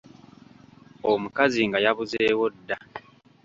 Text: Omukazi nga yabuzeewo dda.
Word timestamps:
Omukazi 1.11 1.61
nga 1.69 1.79
yabuzeewo 1.85 2.45
dda. 2.55 2.77